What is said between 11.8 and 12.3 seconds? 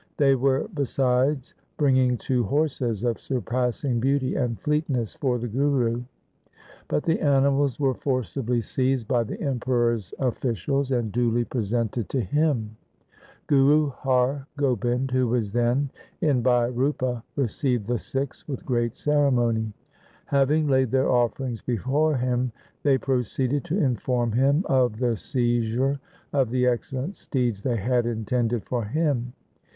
156 THE SIKH RELIGION